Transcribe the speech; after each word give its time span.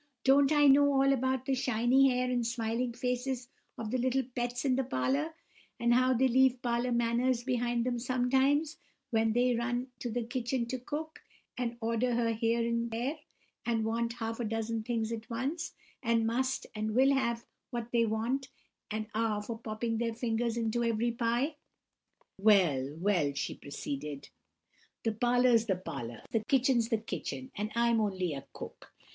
Don't 0.23 0.51
I 0.51 0.65
know 0.65 0.91
all 0.99 1.13
about 1.13 1.45
the 1.45 1.53
shiny 1.53 2.09
hair 2.09 2.27
and 2.31 2.43
smiling 2.43 2.91
faces 2.91 3.49
of 3.77 3.91
the 3.91 3.99
little 3.99 4.23
pets 4.35 4.65
in 4.65 4.75
the 4.75 4.83
parlour, 4.83 5.35
and 5.79 5.93
how 5.93 6.11
they 6.15 6.27
leave 6.27 6.59
parlour 6.63 6.91
manners 6.91 7.43
behind 7.43 7.85
them 7.85 7.99
sometimes, 7.99 8.77
when 9.11 9.33
they 9.33 9.55
run 9.55 9.91
to 9.99 10.09
the 10.09 10.23
kitchen 10.23 10.65
to 10.69 10.79
Cook, 10.79 11.21
and 11.55 11.77
order 11.81 12.15
her 12.15 12.33
here 12.33 12.67
and 12.67 12.89
there, 12.89 13.19
and 13.63 13.85
want 13.85 14.13
half 14.13 14.39
a 14.39 14.43
dozen 14.43 14.81
things 14.81 15.11
at 15.11 15.29
once, 15.29 15.75
and 16.01 16.25
must 16.25 16.65
and 16.73 16.95
will 16.95 17.13
have 17.13 17.45
what 17.69 17.91
they 17.91 18.03
want, 18.07 18.47
and 18.89 19.05
are 19.13 19.43
for 19.43 19.59
popping 19.59 19.99
their 19.99 20.15
fingers 20.15 20.57
into 20.57 20.83
every 20.83 21.11
pie! 21.11 21.57
"Well, 22.39 22.95
well," 22.97 23.33
she 23.35 23.53
proceeded, 23.53 24.29
"the 25.03 25.11
parlour's 25.11 25.67
the 25.67 25.75
parlour, 25.75 26.23
and 26.23 26.27
the 26.31 26.43
kitchen's 26.45 26.89
the 26.89 26.97
kitchen, 26.97 27.51
and 27.53 27.71
I'm 27.75 28.01
only 28.01 28.33
a 28.33 28.47
cook. 28.53 28.91